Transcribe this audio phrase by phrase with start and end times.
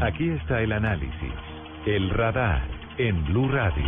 [0.00, 1.12] Aquí está el análisis,
[1.84, 2.62] el radar
[2.98, 3.82] en Blue Radio.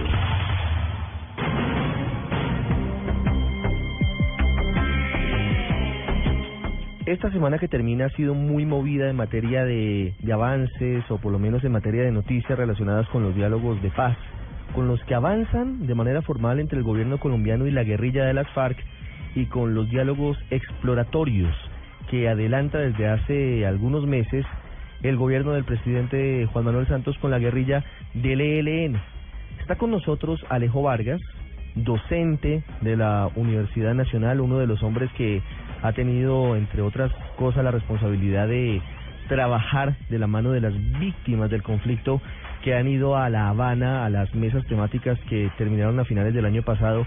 [7.07, 11.39] Esta semana que termina ha sido muy movida en materia de, avances o por lo
[11.39, 14.17] menos en materia de noticias relacionadas con los diálogos de paz,
[14.75, 18.35] con los que avanzan de manera formal entre el gobierno colombiano y la guerrilla de
[18.35, 18.79] las FARC
[19.37, 21.55] y con los diálogos exploratorios
[22.11, 24.45] que adelanta desde hace algunos meses
[25.03, 29.01] el gobierno del presidente Juan Manuel Santos con la guerrilla del ELN.
[29.61, 31.21] Está con nosotros Alejo Vargas,
[31.75, 35.43] docente de la Universidad Nacional, uno de los hombres que
[35.83, 38.83] ha tenido, entre otras cosas, la responsabilidad de
[39.29, 42.21] trabajar de la mano de las víctimas del conflicto
[42.63, 46.45] que han ido a La Habana, a las mesas temáticas que terminaron a finales del
[46.45, 47.07] año pasado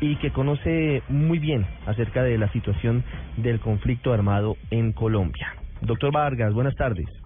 [0.00, 3.04] y que conoce muy bien acerca de la situación
[3.36, 5.54] del conflicto armado en Colombia.
[5.82, 7.23] Doctor Vargas, buenas tardes.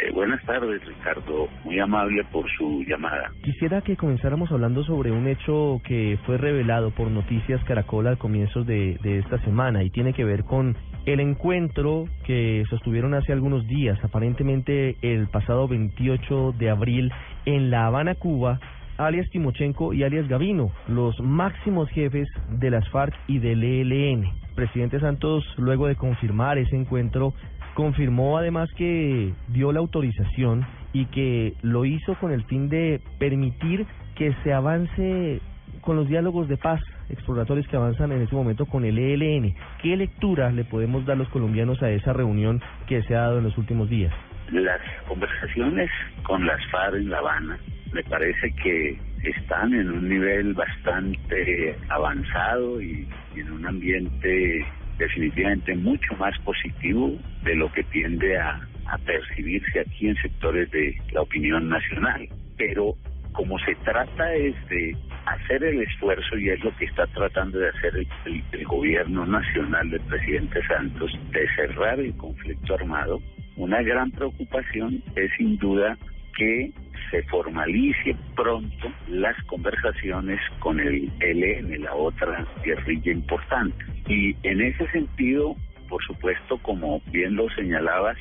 [0.00, 1.48] Eh, buenas tardes, Ricardo.
[1.64, 3.32] Muy amable por su llamada.
[3.42, 8.62] Quisiera que comenzáramos hablando sobre un hecho que fue revelado por Noticias Caracol al comienzo
[8.62, 13.66] de, de esta semana y tiene que ver con el encuentro que sostuvieron hace algunos
[13.66, 17.12] días, aparentemente el pasado 28 de abril,
[17.44, 18.60] en La Habana, Cuba,
[18.98, 24.30] alias Timochenko y alias Gavino, los máximos jefes de las FARC y del ELN.
[24.54, 27.32] Presidente Santos, luego de confirmar ese encuentro,
[27.78, 33.86] confirmó además que dio la autorización y que lo hizo con el fin de permitir
[34.16, 35.40] que se avance
[35.80, 39.54] con los diálogos de paz exploratorios que avanzan en este momento con el ELN.
[39.80, 43.44] ¿Qué lectura le podemos dar los colombianos a esa reunión que se ha dado en
[43.44, 44.12] los últimos días?
[44.50, 45.88] Las conversaciones
[46.24, 47.60] con las FARC en La Habana
[47.92, 54.66] me parece que están en un nivel bastante avanzado y, en un ambiente
[54.98, 57.12] definitivamente mucho más positivo
[57.44, 58.60] de lo que tiende a,
[59.04, 62.26] percibirse aquí en sectores de la opinión nacional.
[62.56, 62.94] Pero
[63.32, 67.68] como se trata es de hacer el esfuerzo y es lo que está tratando de
[67.68, 67.92] hacer
[68.24, 73.20] el, gobierno nacional del presidente Santos de cerrar el conflicto armado,
[73.56, 75.98] una gran preocupación es sin duda
[76.36, 76.72] que
[77.10, 83.84] se formalice pronto las conversaciones con el ELN, la otra guerrilla importante.
[84.08, 85.56] Y en ese sentido,
[85.88, 88.16] por supuesto, como bien lo señalabas,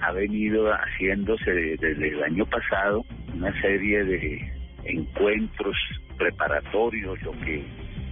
[0.00, 3.04] ha venido haciéndose desde el año pasado
[3.34, 4.52] una serie de
[4.84, 5.76] encuentros
[6.18, 7.64] preparatorios, lo que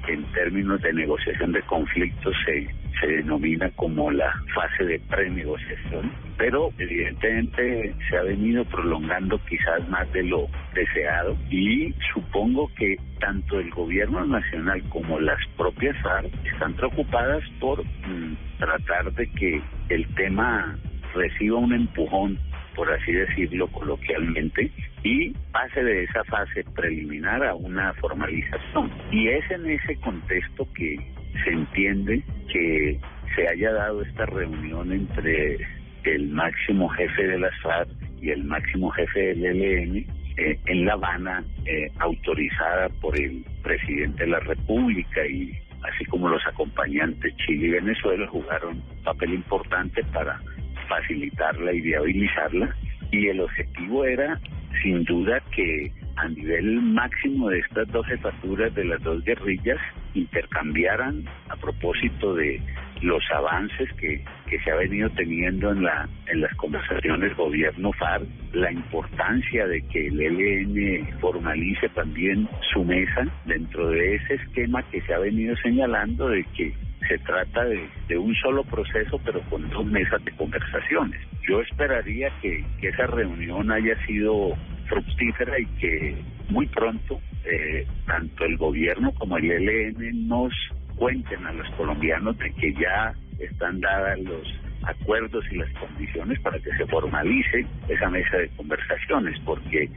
[0.09, 2.69] en términos de negociación de conflictos se,
[3.01, 10.11] se denomina como la fase de prenegociación, pero evidentemente se ha venido prolongando quizás más
[10.13, 16.75] de lo deseado y supongo que tanto el gobierno nacional como las propias FARC están
[16.75, 20.79] preocupadas por mm, tratar de que el tema
[21.15, 22.39] reciba un empujón
[22.75, 24.71] por así decirlo coloquialmente,
[25.03, 28.91] y pase de esa fase preliminar a una formalización.
[29.11, 30.97] Y es en ese contexto que
[31.45, 32.99] se entiende que
[33.35, 35.59] se haya dado esta reunión entre
[36.05, 40.95] el máximo jefe de la FARC y el máximo jefe del ELN eh, en La
[40.95, 45.53] Habana, eh, autorizada por el presidente de la República y
[45.83, 50.41] así como los acompañantes Chile y Venezuela jugaron un papel importante para
[50.89, 52.75] facilitarla y viabilizarla.
[53.11, 54.41] Y el objetivo era,
[54.83, 59.79] sin duda, que a nivel máximo de estas dos jefaturas de las dos guerrillas
[60.15, 62.61] intercambiaran a propósito de
[63.03, 68.27] los avances que, que se ha venido teniendo en la en las conversaciones gobierno FARC,
[68.53, 75.01] la importancia de que el ELN formalice también su mesa dentro de ese esquema que
[75.03, 76.75] se ha venido señalando de que
[77.09, 81.21] se trata de, de, un solo proceso, pero con dos mesas de conversaciones.
[81.49, 84.57] Yo esperaría que, que esa reunión haya sido
[84.87, 86.17] fructífera y que
[86.51, 90.53] muy pronto eh, tanto el gobierno como el ELN nos
[90.97, 94.47] cuenten a los colombianos de que ya están dadas los
[94.83, 99.89] acuerdos y las condiciones para que se formalice esa mesa de conversaciones, porque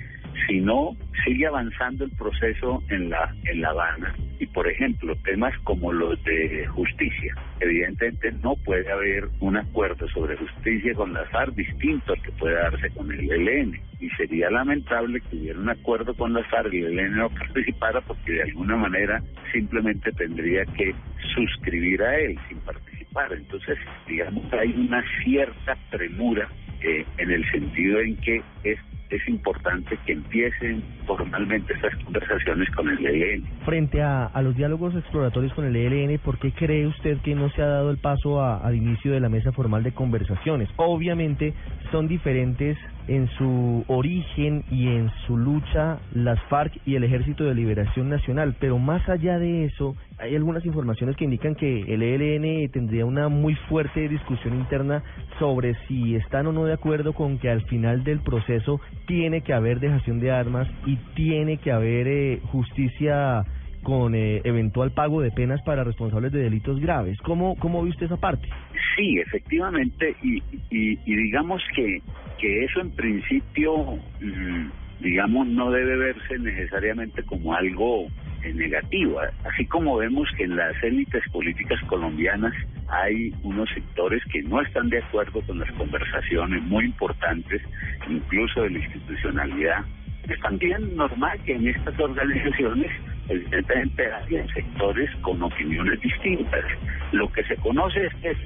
[0.47, 0.95] si no
[1.25, 6.21] sigue avanzando el proceso en la en La Habana y por ejemplo temas como los
[6.25, 7.33] de justicia.
[7.61, 12.55] Evidentemente no puede haber un acuerdo sobre justicia con la FARC distinto al que puede
[12.55, 16.79] darse con el ELN y sería lamentable que hubiera un acuerdo con la FARC y
[16.79, 19.23] el ELN no participara porque de alguna manera
[19.53, 20.93] simplemente tendría que
[21.33, 23.31] suscribir a él sin participar.
[23.31, 26.49] Entonces digamos hay una cierta premura
[26.81, 28.77] eh, en el sentido en que es
[29.15, 33.43] es importante que empiecen formalmente estas conversaciones con el ELN.
[33.65, 37.49] Frente a, a los diálogos exploratorios con el ELN, ¿por qué cree usted que no
[37.51, 40.69] se ha dado el paso a, al inicio de la mesa formal de conversaciones?
[40.77, 41.53] Obviamente
[41.91, 42.77] son diferentes
[43.07, 48.55] en su origen y en su lucha las FARC y el Ejército de Liberación Nacional,
[48.59, 53.27] pero más allá de eso, hay algunas informaciones que indican que el ELN tendría una
[53.27, 55.03] muy fuerte discusión interna
[55.37, 59.53] sobre si están o no de acuerdo con que al final del proceso tiene que
[59.53, 63.43] haber dejación de armas y tiene que haber eh, justicia
[63.83, 67.17] con eh, eventual pago de penas para responsables de delitos graves.
[67.19, 68.47] ¿Cómo, cómo viste esa parte?
[68.95, 70.37] Sí, efectivamente, y,
[70.69, 72.01] y, y digamos que,
[72.39, 74.69] que eso en principio, mm,
[75.01, 78.07] digamos, no debe verse necesariamente como algo
[78.51, 82.53] negativo, así como vemos que en las élites políticas colombianas
[82.89, 87.61] hay unos sectores que no están de acuerdo con las conversaciones muy importantes,
[88.09, 89.85] incluso de la institucionalidad.
[90.27, 92.91] Es también normal que en estas organizaciones
[93.29, 96.65] evidentemente hay sectores con opiniones distintas.
[97.11, 98.37] Lo que se conoce es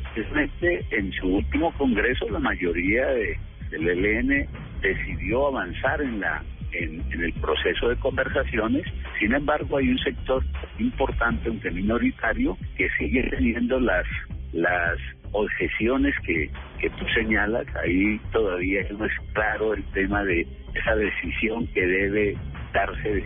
[0.60, 3.40] que en su último congreso la mayoría de,
[3.72, 4.48] del ELN
[4.82, 8.86] decidió avanzar en la en, en, el proceso de conversaciones.
[9.20, 10.44] Sin embargo, hay un sector
[10.80, 14.06] importante, aunque minoritario, que sigue teniendo las
[14.54, 14.98] las
[15.32, 16.50] objeciones que,
[16.80, 17.66] que tú señalas.
[17.84, 22.38] Ahí todavía no es claro el tema de esa decisión que debe
[22.74, 23.24] darse.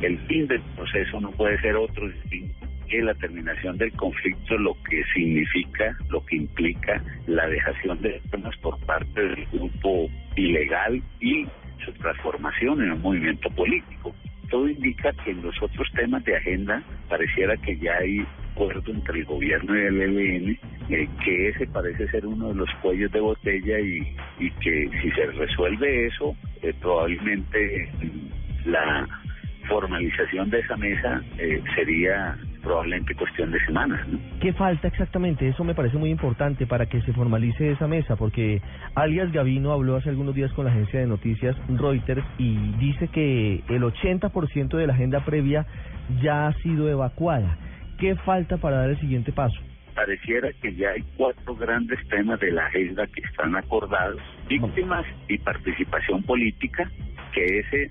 [0.00, 2.08] El fin del proceso no puede ser otro
[2.88, 8.54] que la terminación del conflicto, lo que significa, lo que implica la dejación de armas
[8.58, 11.46] por parte del grupo ilegal y
[11.84, 14.14] su transformación en un movimiento político.
[14.52, 18.22] Todo indica que en los otros temas de agenda pareciera que ya hay
[18.52, 20.58] acuerdo entre el gobierno y el ELN,
[20.90, 25.10] eh, que ese parece ser uno de los cuellos de botella y, y que si
[25.12, 27.88] se resuelve eso, eh, probablemente
[28.66, 29.08] la
[29.68, 34.06] formalización de esa mesa eh, sería probablemente cuestión de semanas.
[34.08, 34.18] ¿no?
[34.40, 35.48] ¿Qué falta exactamente?
[35.48, 38.62] Eso me parece muy importante para que se formalice esa mesa, porque
[38.94, 43.62] alias Gavino habló hace algunos días con la agencia de noticias Reuters y dice que
[43.68, 45.66] el 80% de la agenda previa
[46.22, 47.58] ya ha sido evacuada.
[47.98, 49.60] ¿Qué falta para dar el siguiente paso?
[49.94, 55.36] Pareciera que ya hay cuatro grandes temas de la agenda que están acordados, víctimas y
[55.38, 56.90] participación política,
[57.32, 57.90] que ese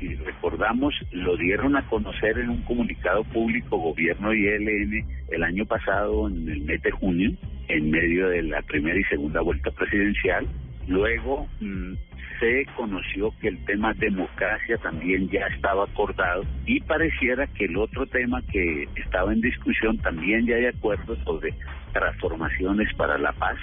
[0.00, 5.66] si recordamos, lo dieron a conocer en un comunicado público gobierno y ELN el año
[5.66, 7.30] pasado, en el mes de junio,
[7.68, 10.46] en medio de la primera y segunda vuelta presidencial.
[10.88, 11.92] Luego mmm,
[12.40, 18.06] se conoció que el tema democracia también ya estaba acordado y pareciera que el otro
[18.06, 21.54] tema que estaba en discusión también ya hay acuerdos sobre
[21.92, 23.58] transformaciones para la paz.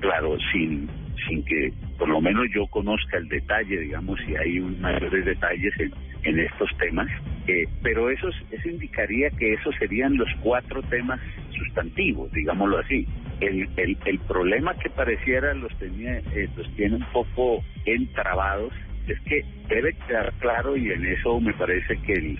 [0.00, 0.88] Claro, sin
[1.28, 5.72] sin que por lo menos yo conozca el detalle, digamos, si hay un mayores detalles
[5.78, 7.06] en, estos temas,
[7.46, 11.20] eh, pero eso, eso indicaría que esos serían los cuatro temas
[11.54, 13.06] sustantivos, digámoslo así.
[13.40, 18.72] El, el, el problema que pareciera los, tenía, eh, los tiene un poco entrabados
[19.06, 22.38] es que debe quedar claro y en eso me parece que el,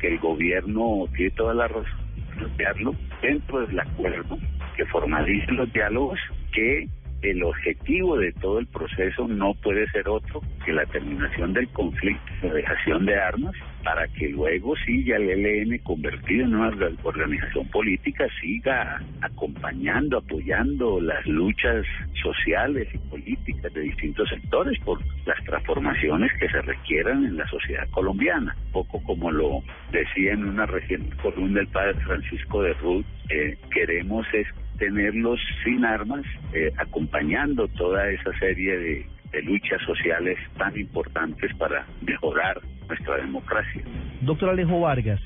[0.00, 2.04] que el gobierno tiene toda la razón
[2.36, 4.38] plantearlo dentro del acuerdo
[4.76, 6.18] que formalice los diálogos
[6.52, 6.88] que
[7.22, 12.32] el objetivo de todo el proceso no puede ser otro que la terminación del conflicto,
[12.42, 16.72] la dejación de armas, para que luego sí ya el ELN, convertido en una
[17.02, 21.84] organización política, siga acompañando, apoyando las luchas
[22.22, 27.88] sociales y políticas de distintos sectores por las transformaciones que se requieran en la sociedad
[27.90, 28.56] colombiana.
[28.72, 34.26] Poco como lo decía en una reciente columna del padre Francisco de Ruth, eh, queremos
[34.32, 34.46] es
[34.78, 41.86] tenerlos sin armas, eh, acompañando toda esa serie de, de luchas sociales tan importantes para
[42.02, 43.82] mejorar nuestra democracia.
[44.22, 45.20] Doctor Alejo Vargas,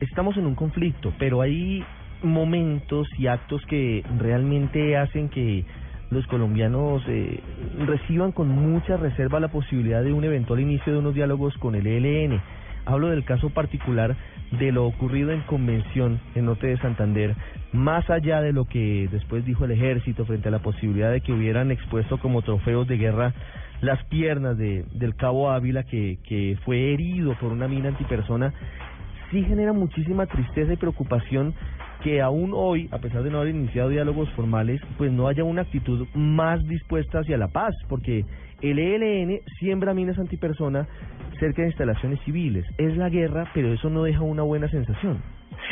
[0.00, 1.84] estamos en un conflicto, pero hay
[2.22, 5.64] momentos y actos que realmente hacen que
[6.10, 7.40] los colombianos eh,
[7.86, 11.86] reciban con mucha reserva la posibilidad de un eventual inicio de unos diálogos con el
[11.86, 12.40] ELN.
[12.86, 14.16] Hablo del caso particular
[14.52, 17.34] de lo ocurrido en convención en Norte de Santander,
[17.72, 21.32] más allá de lo que después dijo el ejército frente a la posibilidad de que
[21.32, 23.34] hubieran expuesto como trofeos de guerra
[23.80, 28.54] las piernas de, del cabo Ávila que, que fue herido por una mina antipersona,
[29.30, 31.54] sí genera muchísima tristeza y preocupación
[32.02, 35.62] que aún hoy, a pesar de no haber iniciado diálogos formales, pues no haya una
[35.62, 38.24] actitud más dispuesta hacia la paz, porque
[38.62, 40.86] el ELN siembra minas antipersona
[41.38, 42.64] cerca de instalaciones civiles.
[42.78, 45.22] Es la guerra, pero eso no deja una buena sensación.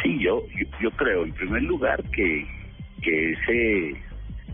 [0.02, 2.46] Sí, yo, yo, yo creo, en primer lugar, que,
[3.02, 3.94] que ese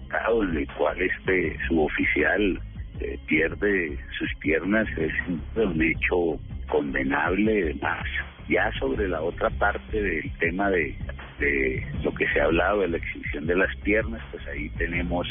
[0.03, 2.61] estado en el cual este suboficial
[3.01, 5.13] eh, pierde sus piernas es
[5.57, 6.39] un hecho
[6.69, 8.05] condenable más.
[8.49, 10.97] Ya sobre la otra parte del tema de,
[11.39, 15.27] de lo que se ha hablado de la extinción de las piernas, pues ahí tenemos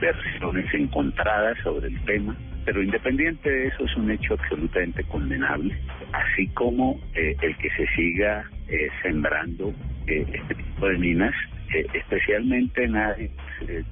[0.00, 5.76] versiones encontradas sobre el tema pero independiente de eso es un hecho absolutamente condenable,
[6.12, 9.72] así como eh, el que se siga eh, sembrando
[10.06, 11.34] eh, este tipo de minas,
[11.94, 13.30] especialmente en áreas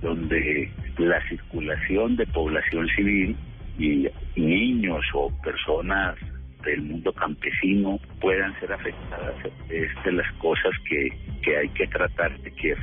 [0.01, 3.37] donde la circulación de población civil
[3.79, 6.17] y niños o personas
[6.65, 9.35] del mundo campesino puedan ser afectadas.
[9.69, 11.09] Es de las cosas que,
[11.43, 12.75] que hay que tratar de que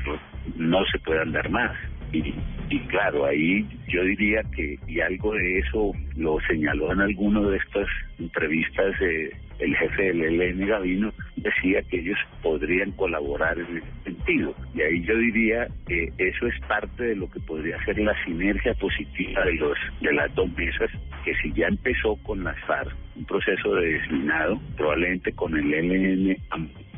[0.55, 1.75] no se puedan dar más.
[2.11, 2.33] Y,
[2.69, 7.57] y claro, ahí yo diría que, y algo de eso lo señaló en alguna de
[7.57, 7.87] estas
[8.19, 14.55] entrevistas eh, el jefe del ELN Gavino, decía que ellos podrían colaborar en ese sentido.
[14.73, 18.73] Y ahí yo diría que eso es parte de lo que podría ser la sinergia
[18.75, 20.89] positiva de, los, de las dos mesas,
[21.23, 26.37] que si ya empezó con las FARC, un proceso de desminado, probablemente con el ELN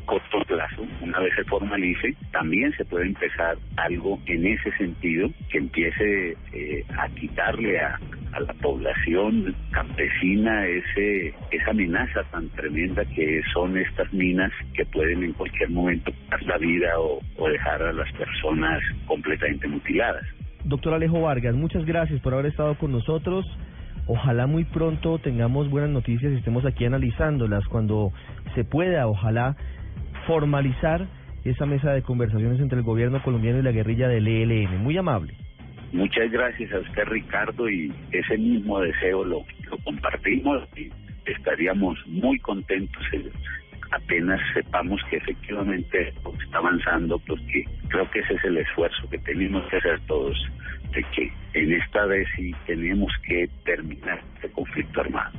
[0.08, 5.58] corto plazo, una vez se formalice, también se puede empezar algo en ese sentido que
[5.58, 8.00] empiece eh, a quitarle a,
[8.40, 15.32] la población campesina ese esa amenaza tan tremenda que son estas minas que pueden en
[15.32, 20.24] cualquier momento dar la vida o, o dejar a las personas completamente mutiladas.
[20.64, 23.44] Doctor Alejo Vargas, muchas gracias por haber estado con nosotros.
[24.06, 28.12] Ojalá muy pronto tengamos buenas noticias y estemos aquí analizándolas cuando
[28.54, 29.56] se pueda, ojalá
[30.28, 31.08] formalizar
[31.44, 34.82] esa mesa de conversaciones entre el gobierno colombiano y la guerrilla del ELN.
[34.82, 35.34] Muy amable.
[35.92, 39.42] Muchas gracias a usted, Ricardo, y ese mismo deseo lo,
[39.84, 40.90] compartimos y
[41.24, 43.02] estaríamos muy contentos
[43.90, 46.12] apenas sepamos que efectivamente
[46.44, 50.36] está avanzando, porque creo que ese es el esfuerzo que tenemos que hacer todos,
[50.92, 55.38] de que en esta vez sí tenemos que terminar este conflicto armado.